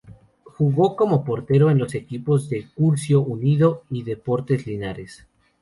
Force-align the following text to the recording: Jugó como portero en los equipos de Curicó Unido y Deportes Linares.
Jugó 0.45 0.95
como 0.95 1.23
portero 1.23 1.69
en 1.69 1.77
los 1.77 1.93
equipos 1.93 2.49
de 2.49 2.67
Curicó 2.73 3.19
Unido 3.19 3.83
y 3.91 4.01
Deportes 4.01 4.65
Linares. 4.65 5.27